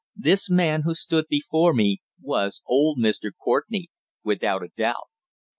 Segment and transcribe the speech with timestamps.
[0.15, 3.29] This man who stood before me was old Mr.
[3.39, 3.85] Courtenay,
[4.23, 5.09] without a doubt.